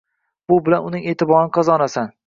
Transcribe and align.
Bu 0.53 0.57
bilan 0.69 0.89
uning 0.89 1.07
e’tiborini 1.13 1.57
qozonasan. 1.59 2.15